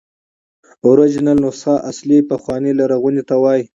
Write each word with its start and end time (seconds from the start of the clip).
اوریجنل 0.85 1.37
نسخه 1.45 1.73
اصلي، 1.91 2.17
پخوانۍ، 2.29 2.71
لرغوني 2.79 3.23
ته 3.29 3.35
وایي. 3.43 3.63